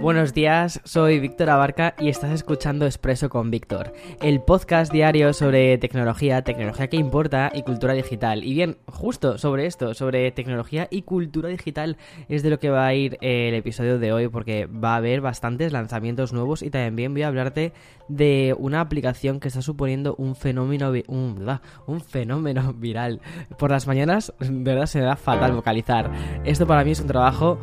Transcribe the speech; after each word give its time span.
Buenos 0.00 0.32
días, 0.32 0.80
soy 0.84 1.20
Víctor 1.20 1.50
Abarca 1.50 1.94
y 2.00 2.08
estás 2.08 2.30
escuchando 2.32 2.86
Expreso 2.86 3.28
con 3.28 3.50
Víctor, 3.50 3.92
el 4.22 4.40
podcast 4.40 4.90
diario 4.90 5.34
sobre 5.34 5.76
tecnología, 5.76 6.40
tecnología 6.40 6.88
que 6.88 6.96
importa 6.96 7.52
y 7.54 7.62
cultura 7.64 7.92
digital. 7.92 8.42
Y 8.42 8.54
bien, 8.54 8.78
justo 8.86 9.36
sobre 9.36 9.66
esto, 9.66 9.92
sobre 9.92 10.32
tecnología 10.32 10.88
y 10.90 11.02
cultura 11.02 11.50
digital, 11.50 11.98
es 12.30 12.42
de 12.42 12.48
lo 12.48 12.58
que 12.58 12.70
va 12.70 12.86
a 12.86 12.94
ir 12.94 13.18
el 13.20 13.52
episodio 13.52 13.98
de 13.98 14.10
hoy 14.14 14.28
porque 14.28 14.64
va 14.64 14.94
a 14.94 14.96
haber 14.96 15.20
bastantes 15.20 15.70
lanzamientos 15.70 16.32
nuevos 16.32 16.62
y 16.62 16.70
también 16.70 17.12
voy 17.12 17.22
a 17.22 17.28
hablarte 17.28 17.74
de 18.08 18.56
una 18.58 18.80
aplicación 18.80 19.38
que 19.38 19.48
está 19.48 19.60
suponiendo 19.60 20.14
un 20.16 20.34
fenómeno, 20.34 20.92
un, 21.08 21.58
un 21.86 22.00
fenómeno 22.00 22.72
viral. 22.72 23.20
Por 23.58 23.70
las 23.70 23.86
mañanas, 23.86 24.32
de 24.40 24.62
verdad, 24.62 24.86
se 24.86 24.98
me 24.98 25.04
da 25.04 25.16
fatal 25.16 25.52
vocalizar. 25.52 26.10
Esto 26.44 26.66
para 26.66 26.84
mí 26.84 26.92
es 26.92 27.00
un 27.00 27.06
trabajo 27.06 27.58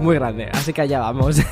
muy 0.00 0.14
grande, 0.16 0.48
así 0.52 0.72
que 0.72 0.82
allá 0.82 1.00
vamos. 1.00 1.40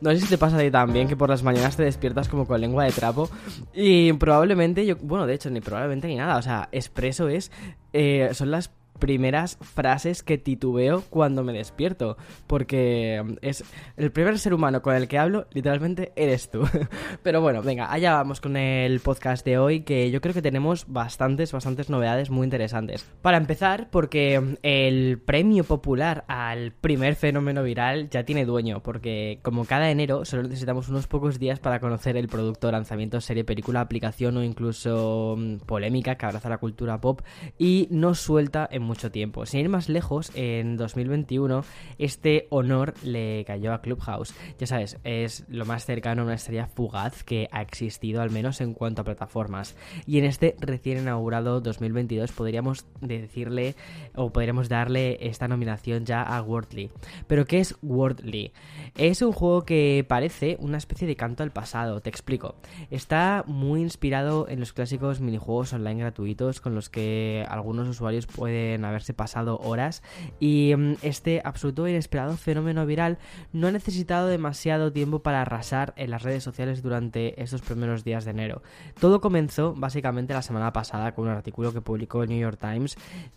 No 0.00 0.10
sé 0.12 0.20
si 0.20 0.28
te 0.28 0.38
pasa 0.38 0.56
a 0.56 0.60
ti 0.60 0.70
también 0.70 1.08
que 1.08 1.16
por 1.16 1.28
las 1.28 1.42
mañanas 1.42 1.76
te 1.76 1.82
despiertas 1.82 2.26
como 2.26 2.46
con 2.46 2.58
lengua 2.58 2.84
de 2.84 2.92
trapo 2.92 3.28
y 3.74 4.10
probablemente 4.14 4.86
yo, 4.86 4.96
bueno, 4.96 5.26
de 5.26 5.34
hecho 5.34 5.50
ni 5.50 5.60
probablemente 5.60 6.08
ni 6.08 6.16
nada, 6.16 6.38
o 6.38 6.42
sea, 6.42 6.70
expreso 6.72 7.28
es, 7.28 7.52
eh, 7.92 8.30
son 8.32 8.50
las 8.50 8.70
primeras 9.00 9.58
frases 9.60 10.22
que 10.22 10.38
titubeo 10.38 11.02
cuando 11.10 11.42
me 11.42 11.52
despierto, 11.52 12.16
porque 12.46 13.24
es 13.42 13.64
el 13.96 14.12
primer 14.12 14.38
ser 14.38 14.54
humano 14.54 14.82
con 14.82 14.94
el 14.94 15.08
que 15.08 15.18
hablo, 15.18 15.48
literalmente 15.52 16.12
eres 16.14 16.50
tú. 16.50 16.62
Pero 17.24 17.40
bueno, 17.40 17.62
venga, 17.62 17.92
allá 17.92 18.12
vamos 18.12 18.40
con 18.40 18.56
el 18.56 19.00
podcast 19.00 19.44
de 19.44 19.58
hoy, 19.58 19.80
que 19.80 20.12
yo 20.12 20.20
creo 20.20 20.34
que 20.34 20.42
tenemos 20.42 20.84
bastantes, 20.86 21.50
bastantes 21.50 21.90
novedades 21.90 22.30
muy 22.30 22.44
interesantes. 22.44 23.04
Para 23.22 23.38
empezar, 23.38 23.88
porque 23.90 24.56
el 24.62 25.18
premio 25.18 25.64
popular 25.64 26.24
al 26.28 26.72
primer 26.72 27.16
fenómeno 27.16 27.62
viral 27.62 28.08
ya 28.10 28.24
tiene 28.24 28.44
dueño, 28.44 28.82
porque 28.82 29.40
como 29.42 29.64
cada 29.64 29.90
enero 29.90 30.24
solo 30.24 30.44
necesitamos 30.44 30.88
unos 30.88 31.06
pocos 31.06 31.38
días 31.38 31.58
para 31.58 31.80
conocer 31.80 32.16
el 32.16 32.28
producto, 32.28 32.70
lanzamiento, 32.70 33.20
serie, 33.20 33.44
película, 33.44 33.80
aplicación 33.80 34.36
o 34.36 34.44
incluso 34.44 35.36
mm, 35.38 35.56
polémica 35.66 36.16
que 36.16 36.26
abraza 36.26 36.48
la 36.48 36.58
cultura 36.58 37.00
pop 37.00 37.22
y 37.58 37.88
nos 37.90 38.20
suelta 38.20 38.68
en 38.70 38.82
mucho 38.90 39.12
tiempo. 39.12 39.46
Sin 39.46 39.60
ir 39.60 39.68
más 39.68 39.88
lejos, 39.88 40.32
en 40.34 40.76
2021 40.76 41.64
este 41.98 42.48
honor 42.50 42.92
le 43.04 43.44
cayó 43.44 43.72
a 43.72 43.80
Clubhouse. 43.80 44.34
Ya 44.58 44.66
sabes, 44.66 44.98
es 45.04 45.44
lo 45.48 45.64
más 45.64 45.84
cercano 45.84 46.22
a 46.22 46.24
una 46.24 46.34
estrella 46.34 46.66
fugaz 46.66 47.22
que 47.22 47.48
ha 47.52 47.62
existido, 47.62 48.20
al 48.20 48.32
menos 48.32 48.60
en 48.60 48.74
cuanto 48.74 49.02
a 49.02 49.04
plataformas. 49.04 49.76
Y 50.06 50.18
en 50.18 50.24
este 50.24 50.56
recién 50.58 50.98
inaugurado 50.98 51.60
2022 51.60 52.32
podríamos 52.32 52.84
decirle 53.00 53.76
o 54.16 54.32
podríamos 54.32 54.68
darle 54.68 55.18
esta 55.20 55.46
nominación 55.46 56.04
ya 56.04 56.22
a 56.22 56.42
Wordly. 56.42 56.90
Pero 57.28 57.44
¿qué 57.44 57.60
es 57.60 57.76
Wordly? 57.82 58.52
Es 58.96 59.22
un 59.22 59.30
juego 59.30 59.62
que 59.62 60.04
parece 60.08 60.56
una 60.58 60.78
especie 60.78 61.06
de 61.06 61.14
canto 61.14 61.44
al 61.44 61.52
pasado, 61.52 62.00
te 62.00 62.10
explico. 62.10 62.56
Está 62.90 63.44
muy 63.46 63.82
inspirado 63.82 64.48
en 64.48 64.58
los 64.58 64.72
clásicos 64.72 65.20
minijuegos 65.20 65.72
online 65.74 66.00
gratuitos 66.00 66.60
con 66.60 66.74
los 66.74 66.88
que 66.90 67.46
algunos 67.48 67.86
usuarios 67.86 68.26
pueden 68.26 68.79
haberse 68.84 69.14
pasado 69.14 69.58
horas 69.58 70.02
y 70.38 70.74
mm, 70.76 70.94
este 71.02 71.42
absoluto 71.44 71.86
e 71.86 71.90
inesperado 71.90 72.36
fenómeno 72.36 72.86
viral 72.86 73.18
no 73.52 73.68
ha 73.68 73.72
necesitado 73.72 74.28
demasiado 74.28 74.92
tiempo 74.92 75.20
para 75.20 75.42
arrasar 75.42 75.92
en 75.96 76.10
las 76.10 76.22
redes 76.22 76.42
sociales 76.42 76.82
durante 76.82 77.40
estos 77.42 77.62
primeros 77.62 78.04
días 78.04 78.24
de 78.24 78.32
enero. 78.32 78.62
Todo 79.00 79.20
comenzó 79.20 79.74
básicamente 79.74 80.34
la 80.34 80.42
semana 80.42 80.72
pasada 80.72 81.12
con 81.14 81.26
un 81.26 81.32
artículo 81.32 81.72
que 81.72 81.80
publicó 81.80 82.22
el 82.22 82.28
New 82.28 82.40
York 82.40 82.58
Times 82.60 82.96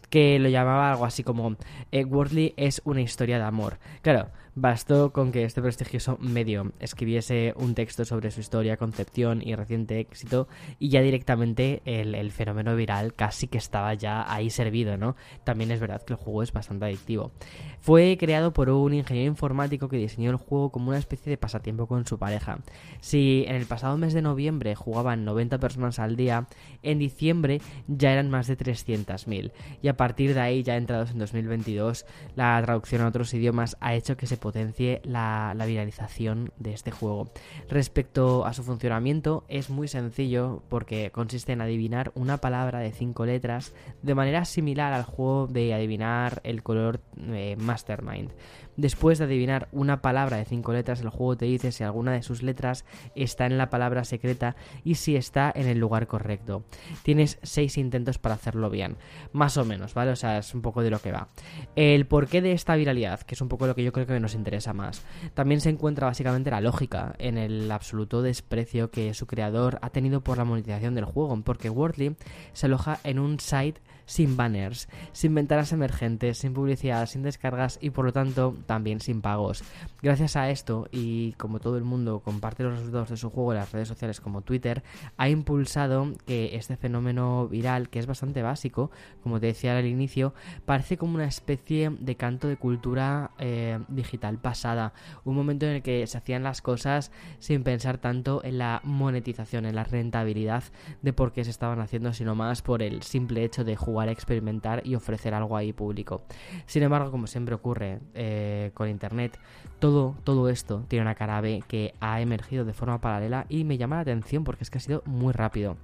que 0.10 0.40
lo 0.40 0.50
llamaba 0.50 0.92
algo 0.92 1.06
así 1.06 1.24
como 1.24 1.56
eh, 1.92 2.06
Wordly 2.06 2.54
es 2.58 2.82
una 2.86 3.02
historia 3.02 3.38
de 3.38 3.46
amor. 3.46 3.78
Claro, 4.02 4.30
Bastó 4.56 5.12
con 5.12 5.32
que 5.32 5.46
este 5.46 5.64
prestigioso 5.64 6.20
medio 6.20 6.74
escribiese 6.80 7.56
un 7.58 7.74
texto 7.74 8.06
sobre 8.06 8.30
su 8.30 8.40
historia, 8.40 8.78
concepción 8.78 9.42
y 9.42 9.56
reciente 9.56 10.00
éxito 10.00 10.48
y 10.78 10.90
ya 10.90 11.02
directamente 11.02 11.82
el, 11.86 12.32
fenómeno 12.32 12.76
viral 12.76 13.16
casi 13.16 13.48
que 13.48 13.58
estaba 13.58 13.96
ya 13.96 14.32
ahí 14.32 14.52
servido, 14.52 14.96
¿no? 14.96 15.16
También 15.44 15.72
es 15.72 15.80
verdad 15.80 16.04
que 16.04 16.14
el 16.14 16.20
juego 16.20 16.44
es 16.44 16.54
bastante 16.54 16.86
adictivo. 16.86 17.32
Fue 17.80 18.16
creado 18.20 18.54
por 18.54 18.70
un 18.70 18.94
ingeniero 18.94 19.32
informático 19.32 19.90
que 19.90 19.98
diseñó 19.98 20.30
el 20.30 20.38
juego 20.38 20.72
como 20.72 20.90
una 20.90 21.00
especie 21.00 21.32
de 21.32 21.38
pasatiempo 21.38 21.88
con 21.88 22.06
su 22.06 22.20
pareja. 22.20 22.60
Si 23.02 23.46
en 23.48 23.56
el 23.56 23.66
pasado 23.66 23.98
mes 23.98 24.14
de 24.14 24.22
noviembre 24.22 24.76
jugaban 24.76 25.26
90 25.26 25.58
personas 25.58 25.98
al 25.98 26.16
día, 26.16 26.48
en 26.84 27.00
diciembre 27.00 27.60
ya 27.88 28.14
eran 28.14 28.30
más 28.30 28.46
de 28.46 28.56
300.000 28.56 29.52
y 29.82 29.88
a 29.88 29.98
partir 29.98 30.36
de 30.36 30.42
ahí, 30.42 30.62
ya 30.62 30.78
entrados 30.78 31.10
en 31.10 31.18
2022, 31.18 32.06
la 32.36 32.62
traducción 32.64 33.02
a 33.02 33.08
otros 33.08 33.34
idiomas 33.34 33.78
ha 33.80 33.96
hecho 33.96 34.16
que 34.16 34.28
se 34.28 34.43
potencie 34.44 35.00
la, 35.06 35.56
viralización 35.66 36.52
de 36.58 36.74
este 36.74 36.92
juego. 36.92 37.32
Respecto 37.70 38.46
a 38.46 38.52
su 38.52 38.62
funcionamiento, 38.62 39.46
es 39.48 39.70
muy 39.70 39.88
sencillo 39.88 40.62
porque 40.68 41.12
consiste 41.12 41.54
en 41.54 41.62
adivinar 41.62 42.12
una 42.14 42.40
palabra 42.40 42.80
de 42.80 42.92
cinco 42.92 43.26
letras 43.26 43.74
de 44.02 44.16
manera 44.16 44.44
similar 44.44 44.92
al 44.92 45.04
juego 45.04 45.48
de 45.48 45.74
adivinar 45.74 46.42
el 46.44 46.62
color 46.62 47.00
eh, 47.30 47.56
Mastermind. 47.58 48.32
Después 48.76 49.20
de 49.20 49.26
adivinar 49.26 49.70
una 49.72 50.02
palabra 50.02 50.38
de 50.38 50.46
cinco 50.46 50.74
letras, 50.74 51.02
el 51.02 51.10
juego 51.10 51.38
te 51.38 51.46
dice 51.46 51.72
si 51.72 51.84
alguna 51.84 52.12
de 52.12 52.24
sus 52.24 52.42
letras 52.42 52.86
está 53.16 53.46
en 53.46 53.58
la 53.58 53.70
palabra 53.70 54.04
secreta 54.04 54.56
y 54.84 54.96
si 54.96 55.16
está 55.16 55.52
en 55.56 55.68
el 55.68 55.78
lugar 55.78 56.08
correcto. 56.08 56.64
Tienes 57.04 57.38
seis 57.44 57.78
intentos 57.78 58.18
para 58.18 58.36
hacerlo 58.36 58.70
bien, 58.72 58.98
más 59.32 59.58
o 59.58 59.66
menos, 59.66 59.94
¿vale? 59.94 60.12
O 60.12 60.16
sea, 60.16 60.40
es 60.40 60.56
un 60.56 60.64
poco 60.64 60.82
de 60.82 60.90
lo 60.90 61.00
que 61.00 61.12
va. 61.12 61.30
El 61.76 62.08
porqué 62.08 62.42
de 62.42 62.54
esta 62.54 62.76
viralidad, 62.76 63.22
que 63.22 63.36
es 63.36 63.42
un 63.42 63.48
poco 63.48 63.68
lo 63.68 63.76
que 63.76 63.84
yo 63.84 63.94
creo 63.94 64.08
que 64.08 64.20
nos 64.20 64.33
interesa 64.38 64.74
más. 64.74 65.04
También 65.34 65.62
se 65.62 65.70
encuentra 65.70 66.08
básicamente 66.08 66.52
la 66.52 66.62
lógica 66.62 67.16
en 67.20 67.38
el 67.38 67.72
absoluto 67.72 68.22
desprecio 68.22 68.92
que 68.92 69.14
su 69.14 69.28
creador 69.28 69.80
ha 69.82 69.90
tenido 69.90 70.22
por 70.22 70.38
la 70.38 70.46
monetización 70.46 70.96
del 70.96 71.06
juego, 71.06 71.40
porque 71.44 71.70
Wordly 71.70 72.16
se 72.54 72.66
aloja 72.66 73.00
en 73.04 73.20
un 73.20 73.40
site 73.40 73.82
sin 74.06 74.38
banners, 74.38 74.90
sin 75.12 75.34
ventanas 75.36 75.72
emergentes, 75.72 76.38
sin 76.38 76.54
publicidad, 76.54 77.06
sin 77.08 77.24
descargas 77.24 77.80
y 77.82 77.92
por 77.92 78.06
lo 78.06 78.14
tanto 78.14 78.56
también 78.66 79.00
sin 79.00 79.22
pagos. 79.22 79.64
Gracias 80.02 80.36
a 80.36 80.50
esto 80.50 80.88
y 80.92 81.34
como 81.34 81.60
todo 81.60 81.78
el 81.78 81.84
mundo 81.84 82.20
comparte 82.20 82.64
los 82.64 82.78
resultados 82.78 83.10
de 83.10 83.18
su 83.18 83.30
juego 83.30 83.54
en 83.54 83.60
las 83.60 83.72
redes 83.72 83.88
sociales 83.88 84.20
como 84.20 84.42
Twitter, 84.42 84.84
ha 85.18 85.30
impulsado 85.30 86.12
que 86.26 86.56
este 86.56 86.78
fenómeno 86.78 87.48
viral, 87.48 87.90
que 87.90 88.00
es 88.00 88.08
bastante 88.08 88.42
básico, 88.42 88.92
como 89.22 89.40
te 89.40 89.48
decía 89.48 89.78
al 89.78 89.86
inicio, 89.86 90.34
parece 90.66 90.98
como 90.98 91.16
una 91.16 91.26
especie 91.26 91.90
de 91.90 92.16
canto 92.16 92.48
de 92.48 92.58
cultura 92.58 93.32
eh, 93.40 93.80
digital 93.88 94.38
pasada, 94.38 94.94
un 95.24 95.36
momento 95.36 95.66
en 95.66 95.74
el 95.74 95.82
que 95.82 96.06
se 96.08 96.18
hacían 96.18 96.44
las 96.44 96.62
cosas 96.62 97.12
sin 97.40 97.64
pensar 97.64 97.98
tanto 97.98 98.44
en 98.44 98.58
la 98.58 98.82
monetización, 98.84 99.66
en 99.66 99.76
la 99.76 99.84
rentabilidad 99.84 100.64
de 101.02 101.14
por 101.14 101.32
qué 101.32 101.44
se 101.44 101.52
estaban 101.52 101.80
haciendo, 101.80 102.14
sino 102.14 102.36
más 102.36 102.62
por 102.62 102.82
el 102.82 103.04
simple 103.04 103.44
hecho 103.44 103.64
de 103.64 103.76
jugar 103.76 103.93
jugar, 103.94 104.10
experimentar 104.10 104.82
y 104.86 104.96
ofrecer 104.96 105.36
algo 105.36 105.56
ahí 105.56 105.72
público. 105.72 106.24
Sin 106.66 106.82
embargo, 106.82 107.12
como 107.12 107.28
siempre 107.28 107.54
ocurre 107.54 108.00
eh, 108.16 108.72
con 108.74 108.90
Internet, 108.90 109.38
todo, 109.80 110.16
todo 110.24 110.50
esto 110.50 110.84
tiene 110.88 111.04
una 111.04 111.16
cara 111.16 111.42
B 111.42 111.64
que 111.68 111.94
ha 112.00 112.22
emergido 112.22 112.66
de 112.66 112.74
forma 112.74 113.00
paralela 113.00 113.46
y 113.50 113.64
me 113.66 113.78
llama 113.78 113.98
la 113.98 114.02
atención 114.02 114.44
porque 114.44 114.64
es 114.64 114.72
que 114.72 114.80
ha 114.80 114.82
sido 114.82 115.04
muy 115.06 115.32
rápido. 115.32 115.78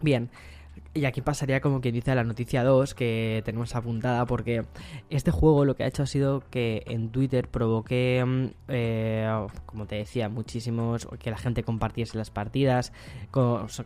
Bien, 0.00 0.28
y 0.94 1.04
aquí 1.04 1.20
pasaría 1.20 1.60
como 1.60 1.80
quien 1.80 1.94
dice 1.94 2.14
la 2.14 2.24
noticia 2.24 2.64
2 2.64 2.94
que 2.94 3.42
tenemos 3.44 3.74
apuntada 3.74 4.24
porque 4.26 4.64
este 5.10 5.30
juego 5.30 5.64
lo 5.64 5.76
que 5.76 5.84
ha 5.84 5.86
hecho 5.86 6.02
ha 6.02 6.06
sido 6.06 6.42
que 6.50 6.82
en 6.86 7.10
Twitter 7.10 7.48
provoque, 7.48 8.24
mm, 8.26 8.46
eh, 8.68 9.46
como 9.66 9.86
te 9.86 9.96
decía, 9.96 10.28
muchísimos, 10.28 11.06
que 11.18 11.30
la 11.30 11.38
gente 11.38 11.62
compartiese 11.62 12.16
las 12.16 12.30
partidas, 12.30 12.92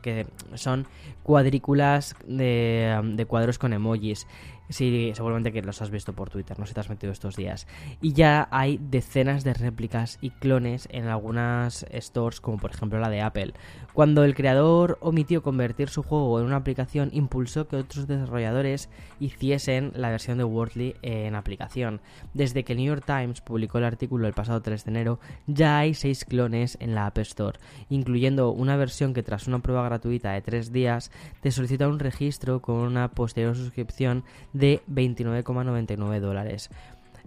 que 0.03 0.27
son 0.55 0.87
cuadrículas 1.23 2.15
de 2.27 3.27
cuadros 3.29 3.59
con 3.59 3.73
emojis. 3.73 4.27
Sí, 4.71 5.11
seguramente 5.15 5.53
que 5.53 5.63
los 5.63 5.83
has 5.83 5.91
visto 5.91 6.13
por 6.13 6.31
Twitter, 6.31 6.57
no 6.57 6.65
sé 6.65 6.71
si 6.71 6.75
te 6.75 6.81
has 6.81 6.89
metido 6.89 7.13
estos 7.13 7.35
días. 7.35 7.67
Y 8.01 8.13
ya 8.13 8.47
hay 8.53 8.79
decenas 8.81 9.43
de 9.43 9.53
réplicas 9.53 10.19
y 10.21 10.31
clones 10.31 10.87
en 10.93 11.09
algunas 11.09 11.85
stores, 11.93 12.41
como 12.41 12.57
por 12.59 12.71
ejemplo 12.71 13.01
la 13.01 13.11
de 13.11 13.21
Apple. 13.21 13.53
Cuando 13.93 14.23
el 14.23 14.37
creador 14.37 14.97
omitió 15.01 15.43
convertir 15.43 15.89
su 15.89 16.05
juego 16.05 16.39
en 16.39 16.47
una 16.47 16.57
aplicación 16.57 17.11
impulsó 17.13 17.67
que 17.67 17.77
otros 17.77 18.07
desarrolladores 18.07 18.89
hiciesen 19.19 19.91
la 19.97 20.11
versión 20.11 20.39
de 20.39 20.45
Wordly 20.45 20.95
en 21.03 21.35
aplicación. 21.35 22.01
Desde 22.33 22.63
que 22.63 22.75
el 22.75 22.79
New 22.79 22.87
York 22.87 23.05
Times 23.05 23.41
publicó 23.41 23.79
el 23.79 23.85
artículo 23.85 24.29
el 24.29 24.35
pasado 24.35 24.63
3 24.63 24.85
de 24.85 24.91
enero, 24.91 25.19
ya 25.49 25.79
hay 25.79 25.95
6 25.95 26.27
clones 26.27 26.79
en 26.81 26.95
la 26.95 27.07
App 27.07 27.19
Store, 27.19 27.59
incluyendo 27.89 28.53
una 28.53 28.77
versión 28.77 29.15
que 29.15 29.25
tras 29.25 29.49
una 29.49 29.59
prueba 29.59 29.85
gratuita 29.85 30.31
de 30.31 30.43
3 30.43 30.71
días 30.71 31.11
te 31.41 31.51
solicita 31.51 31.89
un 31.89 31.99
registro 31.99 32.63
con 32.63 32.77
una 32.77 33.09
posterior 33.09 33.57
suscripción 33.57 34.23
29,99 34.61 36.21
dólares. 36.21 36.71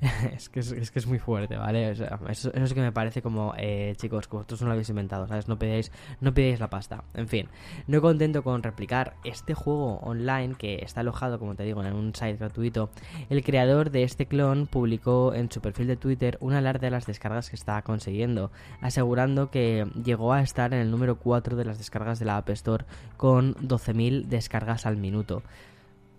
es, 0.34 0.50
que 0.50 0.60
es, 0.60 1.08
muy 1.08 1.20
fuerte, 1.20 1.56
¿vale? 1.56 1.92
eso, 1.92 2.06
eso, 2.28 2.52
es 2.54 2.74
que 2.74 2.82
me 2.82 2.92
parece 2.92 3.22
como, 3.22 3.54
eh, 3.58 3.94
chicos, 3.98 4.28
que 4.28 4.36
vosotros 4.36 4.62
no 4.62 4.68
lo 4.68 4.74
habéis 4.74 4.90
inventado, 4.90 5.28
¿sabes? 5.28 5.48
No 5.48 5.58
pedíais, 5.58 5.92
no 6.20 6.34
la 6.36 6.70
pasta. 6.70 7.04
En 7.14 7.28
fin, 7.28 7.48
no 7.88 8.02
contento 8.02 8.44
con 8.44 8.64
replicar 8.64 9.16
este 9.24 9.54
juego 9.54 10.00
online 10.00 10.56
que 10.56 10.80
está 10.84 11.02
alojado, 11.02 11.40
como 11.40 11.56
te 11.56 11.64
digo, 11.64 11.84
en 11.84 11.94
un 11.94 12.14
site 12.14 12.38
gratuito, 12.38 12.90
el 13.30 13.44
creador 13.44 13.92
de 13.92 14.04
este 14.04 14.26
clon 14.26 14.68
publicó 14.68 15.34
en 15.34 15.52
su 15.52 15.62
perfil 15.62 15.88
de 15.88 15.98
Twitter 15.98 16.38
un 16.42 16.54
alarde 16.54 16.88
de 16.88 16.92
las 16.92 17.06
descargas 17.06 17.50
que 17.50 17.56
estaba 17.56 17.82
consiguiendo, 17.82 18.52
asegurando 18.82 19.52
que 19.52 19.88
llegó 20.04 20.34
a 20.34 20.42
estar 20.42 20.74
en 20.74 20.80
el 20.80 20.92
número 20.92 21.18
4 21.18 21.56
de 21.56 21.66
las 21.66 21.78
descargas 21.78 22.20
de 22.20 22.26
la 22.26 22.38
App 22.38 22.50
Store 22.50 22.86
con 23.16 23.56
12.000 23.56 24.26
descargas 24.26 24.86
al 24.86 24.98
minuto. 24.98 25.44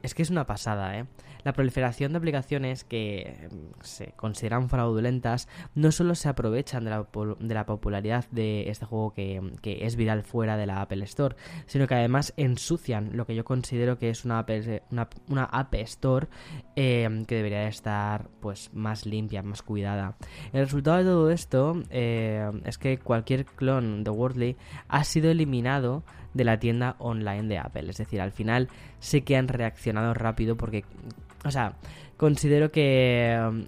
Es 0.04 0.12
que 0.14 0.20
es 0.20 0.28
una 0.28 0.44
pasada, 0.44 0.98
¿eh? 0.98 1.06
La 1.44 1.54
proliferación 1.54 2.12
de 2.12 2.18
aplicaciones 2.18 2.84
que 2.84 3.48
mm, 3.50 3.82
se 3.82 4.12
consideran 4.12 4.68
fraudulentas 4.68 5.48
no 5.74 5.92
solo 5.92 6.14
se 6.14 6.28
aprovechan 6.28 6.84
de 6.84 6.90
la, 6.90 7.06
de 7.40 7.54
la 7.54 7.64
popularidad 7.64 8.26
de 8.30 8.68
este 8.68 8.84
juego 8.84 9.14
que, 9.14 9.40
es 9.64 9.96
viral 9.96 10.22
fuera 10.22 10.58
de 10.58 10.66
la 10.66 10.82
Apple 10.82 11.02
Store, 11.04 11.36
sino 11.64 11.86
que 11.86 11.94
además 11.94 12.34
ensucian 12.36 13.16
lo 13.16 13.24
que 13.24 13.34
yo 13.34 13.46
considero 13.46 13.98
que 13.98 14.10
es 14.10 14.26
una, 14.26 14.44
una, 15.28 15.44
App 15.44 15.74
Store 15.76 16.28
eh, 16.76 17.24
que 17.26 17.34
debería 17.36 17.68
estar 17.68 18.28
pues 18.40 18.70
más 18.72 19.06
limpia, 19.06 19.42
más 19.42 19.62
cuidada. 19.62 20.16
El 20.52 20.64
resultado 20.64 20.98
de 20.98 21.04
todo 21.04 21.30
esto 21.30 21.82
eh, 21.90 22.50
es 22.64 22.78
que 22.78 22.98
cualquier 22.98 23.44
clon 23.44 24.04
de 24.04 24.10
Wordly 24.10 24.56
ha 24.88 25.04
sido 25.04 25.30
eliminado 25.30 26.02
de 26.34 26.44
la 26.44 26.58
tienda 26.58 26.96
online 26.98 27.44
de 27.44 27.58
Apple. 27.58 27.90
Es 27.90 27.98
decir, 27.98 28.20
al 28.20 28.32
final 28.32 28.68
sé 28.98 29.22
que 29.22 29.36
han 29.36 29.48
reaccionado 29.48 30.14
rápido 30.14 30.56
porque 30.56 30.84
o 31.44 31.50
sea, 31.50 31.74
considero 32.16 32.72
que. 32.72 33.38
Um, 33.46 33.66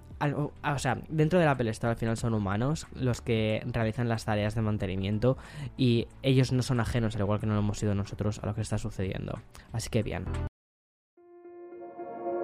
o 0.64 0.78
sea, 0.78 0.98
dentro 1.08 1.38
del 1.38 1.48
Apple 1.48 1.70
Store 1.70 1.92
al 1.92 1.98
final 1.98 2.16
son 2.16 2.32
humanos 2.32 2.86
los 2.94 3.20
que 3.20 3.62
realizan 3.66 4.08
las 4.08 4.24
tareas 4.24 4.54
de 4.54 4.62
mantenimiento 4.62 5.36
y 5.76 6.08
ellos 6.22 6.52
no 6.52 6.62
son 6.62 6.80
ajenos, 6.80 7.14
al 7.16 7.22
igual 7.22 7.38
que 7.38 7.46
no 7.46 7.52
lo 7.52 7.60
hemos 7.60 7.78
sido 7.78 7.94
nosotros, 7.94 8.40
a 8.42 8.46
lo 8.46 8.54
que 8.54 8.62
está 8.62 8.78
sucediendo. 8.78 9.38
Así 9.72 9.90
que 9.90 10.02
bien. 10.02 10.24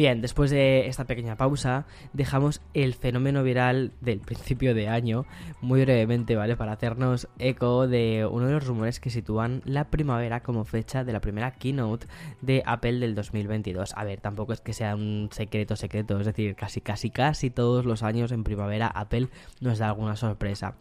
Bien, 0.00 0.22
después 0.22 0.50
de 0.50 0.86
esta 0.86 1.04
pequeña 1.04 1.36
pausa, 1.36 1.84
dejamos 2.14 2.62
el 2.72 2.94
fenómeno 2.94 3.42
viral 3.42 3.92
del 4.00 4.20
principio 4.20 4.74
de 4.74 4.88
año, 4.88 5.26
muy 5.60 5.82
brevemente, 5.82 6.36
¿vale? 6.36 6.56
Para 6.56 6.72
hacernos 6.72 7.28
eco 7.38 7.86
de 7.86 8.24
uno 8.24 8.46
de 8.46 8.54
los 8.54 8.66
rumores 8.66 8.98
que 8.98 9.10
sitúan 9.10 9.60
la 9.66 9.90
primavera 9.90 10.42
como 10.42 10.64
fecha 10.64 11.04
de 11.04 11.12
la 11.12 11.20
primera 11.20 11.50
keynote 11.50 12.06
de 12.40 12.62
Apple 12.64 12.94
del 12.94 13.14
2022. 13.14 13.92
A 13.94 14.04
ver, 14.04 14.22
tampoco 14.22 14.54
es 14.54 14.62
que 14.62 14.72
sea 14.72 14.94
un 14.94 15.28
secreto 15.32 15.76
secreto, 15.76 16.18
es 16.18 16.24
decir, 16.24 16.54
casi, 16.54 16.80
casi, 16.80 17.10
casi 17.10 17.50
todos 17.50 17.84
los 17.84 18.02
años 18.02 18.32
en 18.32 18.42
primavera 18.42 18.86
Apple 18.86 19.28
nos 19.60 19.80
da 19.80 19.88
alguna 19.88 20.16
sorpresa. 20.16 20.76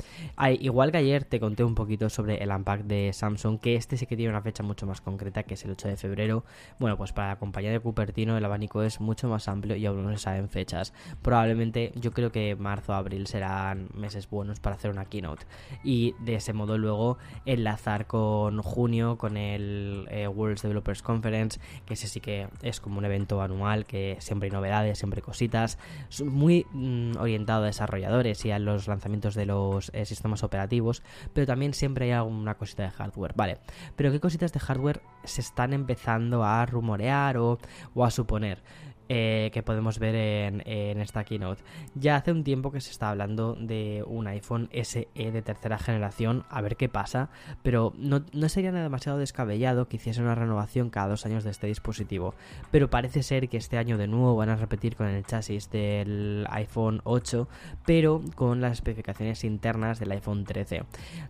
igual 0.62 0.94
que 0.94 1.00
ayer 1.00 1.26
te 1.26 1.42
conté 1.42 1.66
un 1.66 1.76
poquito 1.76 2.10
sobre 2.10 2.42
el 2.42 2.52
Unpack 2.52 2.84
de 2.84 3.12
Samsung, 3.12 3.60
que 3.60 3.76
este 3.76 3.98
sí 3.98 4.06
que 4.06 4.16
tiene 4.16 4.32
una 4.32 4.42
fecha 4.42 4.64
mucho 4.64 4.86
más 4.86 5.02
concreta, 5.02 5.44
que 5.44 5.56
es 5.56 5.66
el 5.66 5.72
8 5.72 5.90
de 5.90 5.98
febrero. 5.98 6.46
Bueno, 6.80 6.96
pues 6.96 7.12
para 7.12 7.28
la 7.28 7.36
compañía 7.36 7.72
de 7.72 7.82
Cupertino 7.82 8.38
el 8.38 8.46
abanico 8.46 8.82
es 8.82 9.02
mucho 9.10 9.28
más 9.28 9.48
amplio 9.48 9.76
y 9.76 9.88
aún 9.88 10.04
no 10.04 10.12
se 10.12 10.20
saben 10.20 10.50
fechas. 10.50 10.94
Probablemente 11.24 11.92
yo 11.96 12.12
creo 12.12 12.32
que 12.32 12.56
marzo 12.56 12.92
o 12.92 12.96
abril 12.96 13.26
serán 13.26 13.90
meses 13.96 14.30
buenos 14.30 14.60
para 14.60 14.76
hacer 14.76 14.92
una 14.92 15.06
keynote 15.06 15.48
y 15.84 16.14
de 16.20 16.36
ese 16.36 16.54
modo 16.54 16.78
luego 16.78 17.18
enlazar 17.46 18.06
con 18.06 18.62
junio 18.62 19.18
con 19.18 19.36
el 19.36 20.08
eh, 20.12 20.28
World 20.28 20.62
Developers 20.62 21.02
Conference 21.02 21.60
que 21.88 21.96
ese 21.96 22.08
sí 22.08 22.22
que 22.22 22.50
es 22.62 22.80
como 22.80 23.00
un 23.00 23.06
evento 23.06 23.42
anual 23.42 23.86
que 23.86 24.18
siempre 24.20 24.48
hay 24.48 24.52
novedades, 24.52 25.00
siempre 25.00 25.20
hay 25.20 25.24
cositas, 25.24 25.80
muy 26.24 26.68
mm, 26.72 27.18
orientado 27.18 27.64
a 27.64 27.68
desarrolladores 27.68 28.46
y 28.46 28.52
a 28.52 28.60
los 28.60 28.88
lanzamientos 28.88 29.34
de 29.34 29.48
los 29.48 29.90
eh, 29.94 30.06
sistemas 30.06 30.44
operativos, 30.44 31.02
pero 31.34 31.48
también 31.48 31.74
siempre 31.74 32.06
hay 32.06 32.12
alguna 32.12 32.56
cosita 32.56 32.84
de 32.84 32.92
hardware, 32.92 33.34
vale. 33.36 33.58
Pero 33.96 34.12
qué 34.12 34.20
cositas 34.20 34.54
de 34.54 34.60
hardware 34.60 35.02
se 35.24 35.42
están 35.42 35.74
empezando 35.74 36.44
a 36.44 36.66
rumorear 36.66 37.38
o, 37.38 37.58
o 37.94 38.06
a 38.06 38.12
suponer. 38.12 38.62
Eh, 39.12 39.50
que 39.54 39.64
podemos 39.64 39.98
ver 39.98 40.14
en, 40.14 41.02
esta 41.02 41.24
keynote. 41.24 41.64
Ya 41.96 42.16
hace 42.16 42.32
un 42.32 42.44
tiempo 42.44 42.72
que 42.72 42.80
se 42.80 42.92
está 42.92 43.10
hablando 43.10 43.56
de 43.60 44.04
un 44.06 44.28
iPhone 44.28 44.70
SE 44.84 45.08
de 45.16 45.42
tercera 45.42 45.80
generación, 45.80 46.44
a 46.48 46.62
ver 46.62 46.76
qué 46.76 46.90
pasa, 46.90 47.32
pero 47.64 47.92
no, 47.98 48.22
sería 48.50 48.72
nada 48.72 48.84
demasiado 48.84 49.18
descabellado 49.18 49.88
que 49.88 49.96
hiciese 49.96 50.22
una 50.22 50.36
renovación 50.36 50.92
cada 50.92 51.08
dos 51.08 51.26
años 51.26 51.44
de 51.44 51.50
este 51.50 51.66
dispositivo. 51.66 52.36
Pero 52.70 52.92
parece 52.92 53.24
ser 53.24 53.50
que 53.50 53.58
este 53.58 53.80
año 53.80 53.98
de 53.98 54.06
nuevo 54.06 54.36
van 54.36 54.50
a 54.50 54.58
repetir 54.58 54.96
con 54.96 55.08
el 55.08 55.26
chasis 55.26 55.72
del 55.72 56.46
iPhone 56.52 57.02
8, 57.04 57.48
pero 57.88 58.22
con 58.36 58.62
las 58.62 58.74
especificaciones 58.74 59.44
internas 59.44 60.00
del 60.00 60.12
iPhone 60.12 60.46
13. 60.46 60.84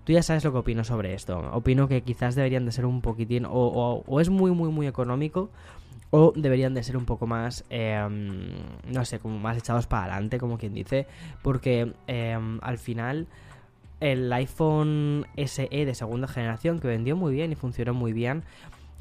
Tú 0.03 0.11
ya 0.11 0.21
sabes 0.21 0.43
lo 0.43 0.51
que 0.51 0.57
opino 0.57 0.83
sobre 0.83 1.13
esto. 1.13 1.39
Opino 1.53 1.87
que 1.87 2.01
quizás 2.01 2.35
deberían 2.35 2.65
de 2.65 2.73
ser 2.73 2.85
un 2.85 2.99
poquitín 2.99 3.45
o 3.49 4.19
es 4.19 4.29
muy 4.29 4.51
muy 4.51 4.69
muy 4.69 4.85
económico 4.85 5.49
o 6.11 6.33
deberían 6.35 6.73
de 6.73 6.83
ser 6.83 6.97
un 6.97 7.05
poco 7.05 7.27
más, 7.27 7.65
em, 7.69 8.51
no 8.87 9.05
sé, 9.05 9.19
como 9.19 9.37
más 9.39 9.57
echados 9.57 9.87
para 9.87 10.03
adelante, 10.03 10.39
como 10.39 10.57
quien 10.57 10.73
dice, 10.73 11.07
porque 11.41 11.93
em, 12.07 12.59
al 12.61 12.77
final 12.77 13.27
el 13.99 14.31
iPhone 14.31 15.25
SE 15.35 15.85
de 15.85 15.95
segunda 15.95 16.27
generación, 16.27 16.79
que 16.79 16.87
vendió 16.87 17.15
muy 17.15 17.33
bien 17.33 17.51
y 17.51 17.55
funcionó 17.55 17.93
muy 17.93 18.13
bien, 18.13 18.43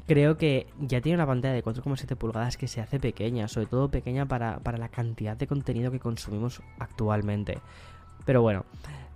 creo 0.07 0.37
que 0.37 0.67
ya 0.79 1.01
tiene 1.01 1.17
una 1.17 1.27
pantalla 1.27 1.53
de 1.53 1.63
4,7 1.63 2.15
pulgadas 2.15 2.57
que 2.57 2.67
se 2.67 2.81
hace 2.81 2.99
pequeña, 2.99 3.47
sobre 3.47 3.67
todo 3.67 3.89
pequeña 3.89 4.25
para, 4.25 4.59
para 4.59 4.77
la 4.77 4.89
cantidad 4.89 5.37
de 5.37 5.47
contenido 5.47 5.91
que 5.91 5.99
consumimos 5.99 6.61
actualmente. 6.79 7.59
Pero 8.25 8.41
bueno, 8.41 8.65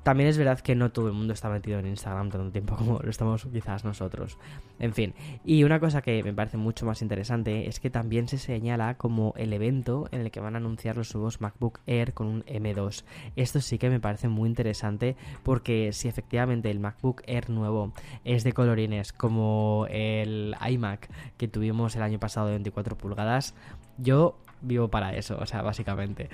también 0.03 0.29
es 0.29 0.37
verdad 0.37 0.59
que 0.59 0.75
no 0.75 0.91
todo 0.91 1.07
el 1.07 1.13
mundo 1.13 1.33
está 1.33 1.49
metido 1.49 1.79
en 1.79 1.87
Instagram 1.87 2.29
tanto 2.29 2.51
tiempo 2.51 2.75
como 2.75 2.99
lo 2.99 3.09
estamos 3.09 3.45
quizás 3.45 3.85
nosotros. 3.85 4.37
En 4.79 4.93
fin, 4.93 5.13
y 5.45 5.63
una 5.63 5.79
cosa 5.79 6.01
que 6.01 6.21
me 6.23 6.33
parece 6.33 6.57
mucho 6.57 6.85
más 6.85 7.01
interesante 7.01 7.67
es 7.67 7.79
que 7.79 7.89
también 7.89 8.27
se 8.27 8.37
señala 8.37 8.95
como 8.97 9.33
el 9.37 9.53
evento 9.53 10.07
en 10.11 10.21
el 10.21 10.31
que 10.31 10.39
van 10.39 10.55
a 10.55 10.57
anunciar 10.57 10.97
los 10.97 11.13
nuevos 11.15 11.41
MacBook 11.41 11.79
Air 11.85 12.13
con 12.13 12.27
un 12.27 12.43
M2. 12.43 13.05
Esto 13.35 13.61
sí 13.61 13.77
que 13.77 13.89
me 13.89 13.99
parece 13.99 14.27
muy 14.27 14.49
interesante 14.49 15.15
porque 15.43 15.93
si 15.93 16.07
efectivamente 16.07 16.69
el 16.69 16.79
MacBook 16.79 17.21
Air 17.25 17.49
nuevo 17.49 17.93
es 18.25 18.43
de 18.43 18.53
colorines 18.53 19.13
como 19.13 19.87
el 19.89 20.55
iMac 20.69 21.09
que 21.37 21.47
tuvimos 21.47 21.95
el 21.95 22.01
año 22.01 22.19
pasado 22.19 22.47
de 22.47 22.53
24 22.53 22.97
pulgadas, 22.97 23.55
yo 23.97 24.42
vivo 24.63 24.87
para 24.87 25.15
eso, 25.15 25.37
o 25.39 25.45
sea, 25.45 25.61
básicamente. 25.61 26.29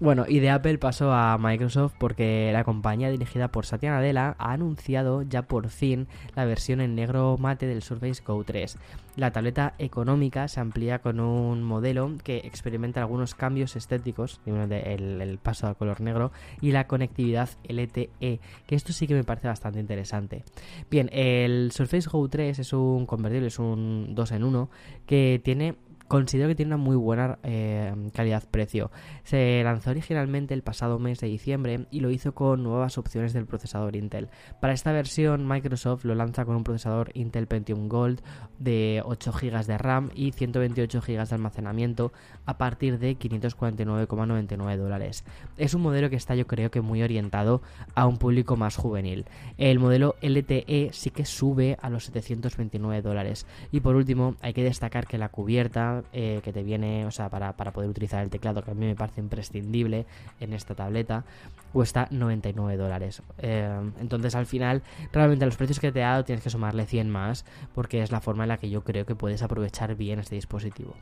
Bueno, 0.00 0.24
y 0.26 0.40
de 0.40 0.50
Apple 0.50 0.78
pasó 0.78 1.12
a 1.12 1.36
Microsoft 1.38 1.94
porque 1.98 2.50
la 2.52 2.64
compañía 2.64 3.10
dirigida 3.10 3.48
por 3.48 3.66
Satya 3.66 3.90
Nadella 3.90 4.34
ha 4.38 4.52
anunciado 4.52 5.22
ya 5.22 5.42
por 5.42 5.68
fin 5.68 6.08
la 6.34 6.44
versión 6.44 6.80
en 6.80 6.94
negro 6.94 7.36
mate 7.38 7.66
del 7.66 7.82
Surface 7.82 8.22
Go 8.24 8.42
3. 8.44 8.78
La 9.16 9.30
tableta 9.30 9.74
económica 9.78 10.48
se 10.48 10.60
amplía 10.60 11.00
con 11.00 11.20
un 11.20 11.62
modelo 11.62 12.16
que 12.24 12.38
experimenta 12.38 13.00
algunos 13.00 13.34
cambios 13.34 13.76
estéticos, 13.76 14.40
el, 14.46 15.20
el 15.20 15.38
paso 15.38 15.66
al 15.66 15.76
color 15.76 16.00
negro 16.00 16.32
y 16.60 16.72
la 16.72 16.86
conectividad 16.86 17.50
LTE, 17.68 18.40
que 18.66 18.74
esto 18.74 18.92
sí 18.92 19.06
que 19.06 19.14
me 19.14 19.24
parece 19.24 19.48
bastante 19.48 19.80
interesante. 19.80 20.44
Bien, 20.90 21.10
el 21.12 21.72
Surface 21.72 22.08
Go 22.08 22.26
3 22.28 22.58
es 22.58 22.72
un 22.72 23.04
convertible, 23.06 23.48
es 23.48 23.58
un 23.58 24.14
2 24.14 24.32
en 24.32 24.44
1 24.44 24.70
que 25.06 25.40
tiene 25.44 25.76
considero 26.12 26.48
que 26.48 26.54
tiene 26.54 26.74
una 26.74 26.84
muy 26.84 26.94
buena 26.94 27.38
eh, 27.42 27.90
calidad-precio. 28.12 28.90
Se 29.24 29.62
lanzó 29.64 29.92
originalmente 29.92 30.52
el 30.52 30.60
pasado 30.60 30.98
mes 30.98 31.20
de 31.20 31.26
diciembre 31.26 31.86
y 31.90 32.00
lo 32.00 32.10
hizo 32.10 32.34
con 32.34 32.62
nuevas 32.62 32.98
opciones 32.98 33.32
del 33.32 33.46
procesador 33.46 33.96
Intel. 33.96 34.28
Para 34.60 34.74
esta 34.74 34.92
versión, 34.92 35.48
Microsoft 35.48 36.04
lo 36.04 36.14
lanza 36.14 36.44
con 36.44 36.56
un 36.56 36.64
procesador 36.64 37.12
Intel 37.14 37.46
Pentium 37.46 37.88
Gold 37.88 38.20
de 38.58 39.00
8 39.06 39.32
GB 39.32 39.64
de 39.64 39.78
RAM 39.78 40.10
y 40.14 40.32
128 40.32 41.00
GB 41.00 41.26
de 41.26 41.34
almacenamiento 41.34 42.12
a 42.44 42.58
partir 42.58 42.98
de 42.98 43.16
549,99 43.16 44.76
dólares. 44.76 45.24
Es 45.56 45.72
un 45.72 45.80
modelo 45.80 46.10
que 46.10 46.16
está 46.16 46.34
yo 46.34 46.46
creo 46.46 46.70
que 46.70 46.82
muy 46.82 47.02
orientado 47.02 47.62
a 47.94 48.06
un 48.06 48.18
público 48.18 48.56
más 48.56 48.76
juvenil. 48.76 49.24
El 49.56 49.78
modelo 49.78 50.16
LTE 50.20 50.90
sí 50.92 51.08
que 51.08 51.24
sube 51.24 51.78
a 51.80 51.88
los 51.88 52.04
729 52.04 53.00
dólares. 53.00 53.46
Y 53.70 53.80
por 53.80 53.96
último, 53.96 54.36
hay 54.42 54.52
que 54.52 54.62
destacar 54.62 55.06
que 55.06 55.16
la 55.16 55.30
cubierta 55.30 56.01
eh, 56.12 56.40
que 56.42 56.52
te 56.52 56.62
viene, 56.62 57.06
o 57.06 57.10
sea, 57.10 57.28
para, 57.28 57.52
poder 57.52 57.88
utilizar 57.88 58.22
el 58.22 58.30
teclado, 58.30 58.62
que 58.62 58.70
a 58.70 58.74
mí 58.74 58.86
me 58.86 58.94
parece 58.94 59.20
imprescindible 59.20 60.06
en 60.40 60.52
esta 60.52 60.74
tableta, 60.74 61.24
cuesta 61.72 62.08
99 62.10 62.76
dólares. 62.76 63.22
Eh, 63.38 63.80
entonces 64.00 64.34
al 64.34 64.46
final, 64.46 64.82
realmente 65.12 65.44
los 65.44 65.56
precios 65.56 65.80
que 65.80 65.92
te 65.92 66.00
he 66.00 66.02
dado 66.02 66.24
tienes 66.24 66.42
que 66.42 66.50
sumarle 66.50 66.86
100 66.86 67.10
más, 67.10 67.44
porque 67.74 68.02
es 68.02 68.12
la 68.12 68.20
forma 68.20 68.44
en 68.44 68.48
la 68.48 68.58
que 68.58 68.70
yo 68.70 68.82
creo 68.84 69.06
que 69.06 69.14
puedes 69.14 69.42
aprovechar 69.42 69.94
bien 69.94 70.18
este 70.18 70.34
dispositivo. 70.34 70.94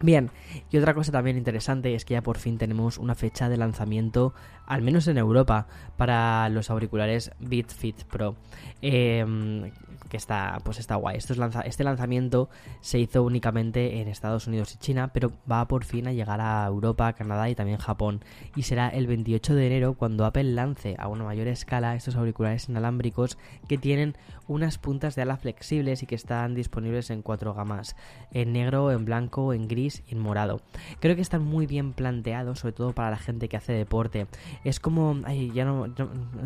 Bien, 0.00 0.30
y 0.70 0.78
otra 0.78 0.94
cosa 0.94 1.10
también 1.10 1.36
interesante 1.36 1.94
es 1.94 2.04
que 2.04 2.14
ya 2.14 2.22
por 2.22 2.38
fin 2.38 2.56
tenemos 2.56 2.98
una 2.98 3.16
fecha 3.16 3.48
de 3.48 3.56
lanzamiento, 3.56 4.32
al 4.66 4.80
menos 4.82 5.08
en 5.08 5.18
Europa, 5.18 5.66
para 5.96 6.48
los 6.50 6.70
auriculares 6.70 7.32
Beat 7.40 7.72
Fit 7.72 8.04
Pro. 8.04 8.36
Eh, 8.80 9.72
que 10.08 10.16
está, 10.16 10.58
pues 10.64 10.78
está 10.78 10.96
guay. 10.96 11.18
Este 11.18 11.84
lanzamiento 11.84 12.48
se 12.80 12.98
hizo 12.98 13.22
únicamente 13.22 14.00
en 14.00 14.08
Estados 14.08 14.46
Unidos 14.46 14.74
y 14.74 14.78
China, 14.78 15.10
pero 15.12 15.32
va 15.50 15.68
por 15.68 15.84
fin 15.84 16.08
a 16.08 16.12
llegar 16.12 16.40
a 16.40 16.66
Europa, 16.66 17.12
Canadá 17.12 17.48
y 17.48 17.54
también 17.54 17.78
Japón. 17.78 18.24
Y 18.56 18.62
será 18.62 18.88
el 18.88 19.06
28 19.06 19.54
de 19.54 19.66
enero 19.66 19.94
cuando 19.94 20.24
Apple 20.24 20.44
lance 20.44 20.96
a 20.98 21.08
una 21.08 21.24
mayor 21.24 21.48
escala 21.48 21.94
estos 21.94 22.16
auriculares 22.16 22.68
inalámbricos 22.68 23.38
que 23.68 23.78
tienen 23.78 24.16
unas 24.46 24.78
puntas 24.78 25.14
de 25.14 25.22
ala 25.22 25.36
flexibles 25.36 26.02
y 26.02 26.06
que 26.06 26.14
están 26.14 26.54
disponibles 26.54 27.10
en 27.10 27.22
cuatro 27.22 27.52
gamas, 27.54 27.96
en 28.32 28.52
negro, 28.52 28.90
en 28.90 29.04
blanco, 29.04 29.52
en 29.52 29.68
gris 29.68 29.87
y 30.08 30.14
en 30.14 30.20
morado. 30.20 30.60
Creo 31.00 31.16
que 31.16 31.22
están 31.22 31.42
muy 31.42 31.66
bien 31.66 31.92
planteados, 31.92 32.60
sobre 32.60 32.72
todo 32.72 32.92
para 32.92 33.10
la 33.10 33.18
gente 33.18 33.48
que 33.48 33.56
hace 33.56 33.72
deporte. 33.72 34.26
Es 34.64 34.80
como, 34.80 35.16
ay, 35.24 35.50
ya 35.52 35.64
no, 35.64 35.86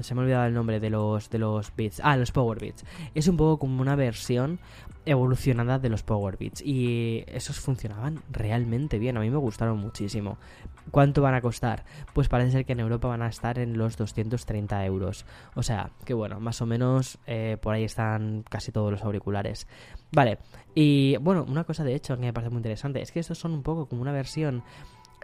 se 0.00 0.14
me 0.14 0.20
ha 0.20 0.25
olvidado 0.25 0.46
el 0.46 0.54
nombre 0.54 0.80
de 0.80 0.90
los 0.90 1.30
de 1.30 1.38
los 1.38 1.72
Beats, 1.76 2.00
ah, 2.02 2.16
los 2.16 2.32
Power 2.32 2.58
Beats. 2.58 2.84
Es 3.14 3.28
un 3.28 3.37
poco 3.37 3.58
como 3.58 3.80
una 3.82 3.96
versión 3.96 4.58
evolucionada 5.04 5.78
de 5.78 5.88
los 5.88 6.02
Power 6.02 6.37
Beats 6.38 6.62
y 6.62 7.25
esos 7.26 7.59
funcionaban 7.59 8.23
realmente 8.30 8.99
bien, 8.99 9.16
a 9.16 9.21
mí 9.21 9.30
me 9.30 9.37
gustaron 9.37 9.78
muchísimo. 9.78 10.38
¿Cuánto 10.90 11.23
van 11.23 11.35
a 11.35 11.40
costar? 11.40 11.85
Pues 12.12 12.28
parece 12.28 12.52
ser 12.52 12.64
que 12.64 12.73
en 12.73 12.80
Europa 12.80 13.09
van 13.09 13.23
a 13.23 13.28
estar 13.28 13.59
en 13.59 13.78
los 13.78 13.97
230 13.97 14.85
euros. 14.87 15.25
O 15.54 15.62
sea, 15.62 15.90
que 16.04 16.14
bueno, 16.14 16.40
más 16.40 16.61
o 16.61 16.66
menos 16.66 17.18
eh, 17.26 17.56
por 17.61 17.75
ahí 17.75 17.85
están 17.85 18.44
casi 18.49 18.73
todos 18.73 18.90
los 18.90 19.02
auriculares. 19.02 19.66
Vale, 20.12 20.38
y 20.75 21.16
bueno, 21.18 21.44
una 21.49 21.64
cosa 21.64 21.85
de 21.85 21.94
hecho 21.94 22.16
que 22.16 22.23
me 22.23 22.32
parece 22.32 22.50
muy 22.50 22.59
interesante 22.59 23.00
es 23.00 23.12
que 23.12 23.21
estos 23.21 23.38
son 23.38 23.52
un 23.52 23.62
poco 23.62 23.87
como 23.87 24.02
una 24.02 24.12
versión 24.12 24.62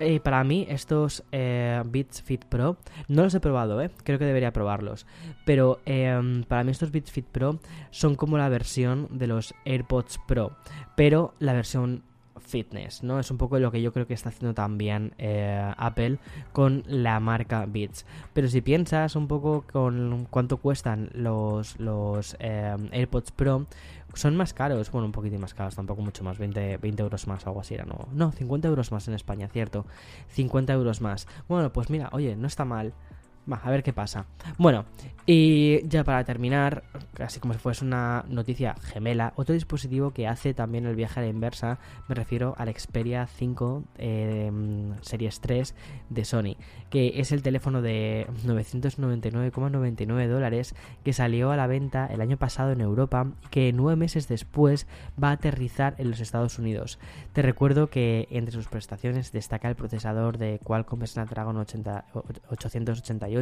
eh, 0.00 0.20
para 0.20 0.44
mí, 0.44 0.66
estos 0.68 1.24
eh, 1.32 1.82
Beats 1.86 2.22
Fit 2.22 2.44
Pro, 2.44 2.76
no 3.08 3.22
los 3.22 3.34
he 3.34 3.40
probado, 3.40 3.80
¿eh? 3.82 3.90
creo 4.04 4.18
que 4.18 4.24
debería 4.24 4.52
probarlos. 4.52 5.06
Pero 5.44 5.80
em, 5.86 6.44
para 6.44 6.64
mí, 6.64 6.70
estos 6.70 6.90
Beats 6.90 7.10
Fit 7.10 7.26
Pro 7.26 7.58
son 7.90 8.14
como 8.14 8.38
la 8.38 8.48
versión 8.48 9.08
de 9.10 9.26
los 9.26 9.54
AirPods 9.64 10.18
Pro, 10.26 10.56
pero 10.96 11.34
la 11.38 11.52
versión 11.52 12.02
fitness, 12.48 13.02
¿no? 13.02 13.20
Es 13.20 13.30
un 13.30 13.38
poco 13.38 13.58
lo 13.58 13.70
que 13.70 13.82
yo 13.82 13.92
creo 13.92 14.06
que 14.06 14.14
está 14.14 14.30
haciendo 14.30 14.54
también 14.54 15.12
eh, 15.18 15.72
Apple 15.76 16.18
con 16.52 16.82
la 16.86 17.20
marca 17.20 17.66
Beats. 17.66 18.06
Pero 18.32 18.48
si 18.48 18.60
piensas 18.60 19.16
un 19.16 19.28
poco 19.28 19.64
con 19.70 20.26
cuánto 20.30 20.56
cuestan 20.56 21.10
los, 21.14 21.78
los 21.78 22.36
AirPods 22.40 23.32
Pro, 23.32 23.66
son 24.14 24.36
más 24.36 24.54
caros, 24.54 24.90
bueno, 24.90 25.06
un 25.06 25.12
poquito 25.12 25.38
más 25.38 25.54
caros, 25.54 25.76
tampoco 25.76 26.02
mucho 26.02 26.24
más, 26.24 26.38
20, 26.38 26.78
20 26.78 27.02
euros 27.02 27.26
más 27.26 27.44
o 27.44 27.50
algo 27.50 27.60
así 27.60 27.74
era, 27.74 27.84
no, 27.84 28.08
no, 28.12 28.32
50 28.32 28.68
euros 28.68 28.90
más 28.90 29.06
en 29.08 29.14
España, 29.14 29.48
cierto, 29.48 29.86
50 30.28 30.72
euros 30.72 31.00
más. 31.00 31.28
Bueno, 31.48 31.72
pues 31.72 31.90
mira, 31.90 32.08
oye, 32.12 32.34
no 32.34 32.46
está 32.46 32.64
mal 32.64 32.94
a 33.50 33.70
ver 33.70 33.82
qué 33.82 33.92
pasa. 33.92 34.26
Bueno, 34.58 34.84
y 35.30 35.86
ya 35.86 36.04
para 36.04 36.24
terminar, 36.24 36.84
casi 37.12 37.38
como 37.38 37.52
si 37.52 37.60
fuese 37.60 37.84
una 37.84 38.24
noticia 38.30 38.74
gemela, 38.80 39.34
otro 39.36 39.52
dispositivo 39.52 40.12
que 40.12 40.26
hace 40.26 40.54
también 40.54 40.86
el 40.86 40.96
viaje 40.96 41.20
a 41.20 41.22
la 41.22 41.28
inversa, 41.28 41.78
me 42.08 42.14
refiero 42.14 42.54
al 42.56 42.72
Xperia 42.74 43.26
5 43.26 43.84
eh, 43.98 44.50
Series 45.02 45.40
3 45.40 45.74
de 46.08 46.24
Sony, 46.24 46.56
que 46.88 47.20
es 47.20 47.30
el 47.32 47.42
teléfono 47.42 47.82
de 47.82 48.26
999,99 48.46 50.28
dólares 50.28 50.74
que 51.04 51.12
salió 51.12 51.50
a 51.50 51.56
la 51.56 51.66
venta 51.66 52.06
el 52.06 52.22
año 52.22 52.38
pasado 52.38 52.72
en 52.72 52.80
Europa 52.80 53.26
y 53.44 53.48
que 53.48 53.72
nueve 53.74 53.96
meses 53.96 54.28
después 54.28 54.86
va 55.22 55.28
a 55.28 55.32
aterrizar 55.32 55.94
en 55.98 56.08
los 56.08 56.20
Estados 56.20 56.58
Unidos. 56.58 56.98
Te 57.34 57.42
recuerdo 57.42 57.90
que 57.90 58.28
entre 58.30 58.52
sus 58.52 58.68
prestaciones 58.68 59.30
destaca 59.32 59.68
el 59.68 59.76
procesador 59.76 60.38
de 60.38 60.58
Qualcomm 60.64 61.06
Snapdragon 61.06 61.58
80, 61.58 62.06
888 62.48 63.37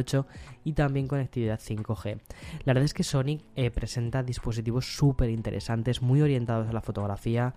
y 0.63 0.73
también 0.73 1.07
conectividad 1.07 1.59
5G. 1.59 2.19
La 2.65 2.73
verdad 2.73 2.85
es 2.85 2.93
que 2.93 3.03
Sony 3.03 3.41
eh, 3.55 3.71
presenta 3.71 4.23
dispositivos 4.23 4.95
súper 4.95 5.29
interesantes, 5.29 6.01
muy 6.01 6.21
orientados 6.21 6.67
a 6.67 6.73
la 6.73 6.81
fotografía, 6.81 7.55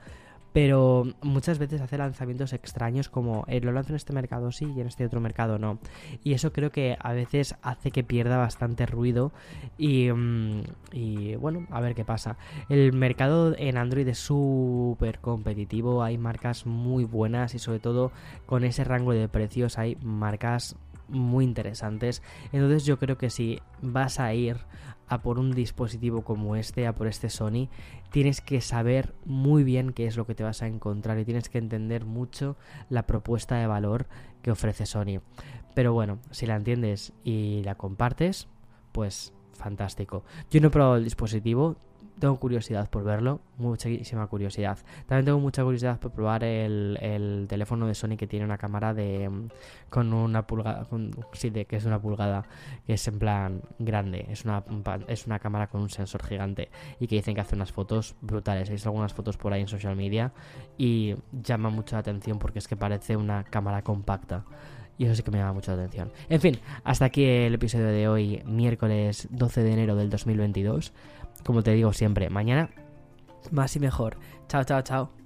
pero 0.52 1.06
muchas 1.22 1.58
veces 1.58 1.80
hace 1.80 1.96
lanzamientos 1.96 2.52
extraños 2.52 3.08
como 3.08 3.44
eh, 3.46 3.60
lo 3.60 3.72
lanzo 3.72 3.90
en 3.90 3.96
este 3.96 4.12
mercado 4.12 4.50
sí 4.50 4.72
y 4.76 4.80
en 4.80 4.88
este 4.88 5.06
otro 5.06 5.20
mercado 5.20 5.58
no. 5.58 5.78
Y 6.24 6.32
eso 6.32 6.52
creo 6.52 6.72
que 6.72 6.96
a 6.98 7.12
veces 7.12 7.54
hace 7.62 7.90
que 7.90 8.02
pierda 8.02 8.36
bastante 8.36 8.86
ruido 8.86 9.32
y, 9.78 10.10
mm, 10.10 10.62
y 10.92 11.36
bueno, 11.36 11.66
a 11.70 11.80
ver 11.80 11.94
qué 11.94 12.04
pasa. 12.04 12.36
El 12.68 12.92
mercado 12.92 13.54
en 13.56 13.76
Android 13.76 14.08
es 14.08 14.18
súper 14.18 15.20
competitivo, 15.20 16.02
hay 16.02 16.18
marcas 16.18 16.66
muy 16.66 17.04
buenas 17.04 17.54
y 17.54 17.58
sobre 17.58 17.78
todo 17.78 18.10
con 18.46 18.64
ese 18.64 18.82
rango 18.84 19.12
de 19.12 19.28
precios 19.28 19.78
hay 19.78 19.96
marcas 20.02 20.76
muy 21.10 21.44
interesantes. 21.44 22.22
Entonces 22.52 22.84
yo 22.84 22.98
creo 22.98 23.18
que 23.18 23.30
si 23.30 23.60
vas 23.82 24.20
a 24.20 24.32
ir 24.34 24.58
a 25.08 25.22
por 25.22 25.38
un 25.38 25.50
dispositivo 25.50 26.22
como 26.22 26.54
este, 26.54 26.86
a 26.86 26.94
por 26.94 27.08
este 27.08 27.30
Sony, 27.30 27.68
tienes 28.10 28.40
que 28.40 28.60
saber 28.60 29.14
muy 29.24 29.64
bien 29.64 29.92
qué 29.92 30.06
es 30.06 30.16
lo 30.16 30.24
que 30.26 30.36
te 30.36 30.44
vas 30.44 30.62
a 30.62 30.68
encontrar 30.68 31.18
y 31.18 31.24
tienes 31.24 31.48
que 31.48 31.58
entender 31.58 32.04
mucho 32.04 32.56
la 32.88 33.06
propuesta 33.06 33.56
de 33.56 33.66
valor 33.66 34.06
que 34.40 34.52
ofrece 34.52 34.86
Sony. 34.86 35.20
Pero 35.74 35.92
bueno, 35.92 36.20
si 36.30 36.46
la 36.46 36.56
entiendes 36.56 37.12
y 37.24 37.62
la 37.64 37.74
compartes, 37.74 38.48
pues 38.92 39.32
fantástico. 39.52 40.24
Yo 40.50 40.60
no 40.60 40.68
he 40.68 40.70
probado 40.70 40.96
el 40.96 41.04
dispositivo, 41.04 41.76
tengo 42.20 42.38
curiosidad 42.38 42.88
por 42.88 43.02
verlo, 43.02 43.40
muchísima 43.58 44.26
curiosidad. 44.28 44.78
También 45.06 45.24
tengo 45.24 45.40
mucha 45.40 45.64
curiosidad 45.64 45.98
por 45.98 46.12
probar 46.12 46.44
el, 46.44 47.46
teléfono 47.48 47.86
de 47.86 47.94
Sony 47.94 48.16
que 48.16 48.26
tiene 48.26 48.44
una 48.44 48.58
cámara 48.58 48.94
de 48.94 49.28
mm, 49.28 49.48
con 49.88 50.12
una 50.12 50.46
pulgada, 50.46 50.86
sí, 51.32 51.50
de, 51.50 51.64
que 51.64 51.76
es 51.76 51.84
una 51.84 52.00
pulgada, 52.00 52.44
que 52.86 52.94
es 52.94 53.08
en 53.08 53.18
plan 53.18 53.62
grande, 53.78 54.26
es 54.30 54.44
una, 54.44 54.62
es 55.08 55.26
una 55.26 55.38
cámara 55.38 55.66
con 55.66 55.80
un 55.80 55.90
sensor 55.90 56.22
gigante 56.22 56.70
y 57.00 57.06
que 57.06 57.16
dicen 57.16 57.34
que 57.34 57.40
hace 57.40 57.56
unas 57.56 57.72
fotos 57.72 58.14
brutales. 58.20 58.68
He 58.68 58.72
visto 58.72 58.88
algunas 58.88 59.12
fotos 59.12 59.36
por 59.36 59.52
ahí 59.52 59.62
en 59.62 59.68
social 59.68 59.96
media 59.96 60.32
y 60.78 61.16
llama 61.32 61.70
mucho 61.70 61.96
la 61.96 62.00
atención 62.00 62.38
porque 62.38 62.60
es 62.60 62.68
que 62.68 62.76
parece 62.76 63.16
una 63.16 63.44
cámara 63.44 63.82
compacta. 63.82 64.44
Y 64.98 65.06
eso 65.06 65.14
sí 65.14 65.22
que 65.22 65.30
me 65.30 65.38
llama 65.38 65.54
mucho 65.54 65.74
la 65.74 65.78
atención. 65.78 66.12
En 66.28 66.42
fin, 66.42 66.58
hasta 66.84 67.06
aquí 67.06 67.24
el 67.24 67.54
episodio 67.54 67.86
de 67.86 68.06
hoy, 68.06 68.42
miércoles 68.44 69.28
12 69.30 69.62
de 69.62 69.72
enero 69.72 69.96
del 69.96 70.10
2022 70.10 70.92
como 71.44 71.62
te 71.62 71.72
digo 71.72 71.92
siempre, 71.92 72.30
mañana 72.30 72.70
más 73.50 73.74
y 73.76 73.80
mejor. 73.80 74.16
Chao, 74.48 74.64
chao, 74.64 74.82
chao. 74.82 75.19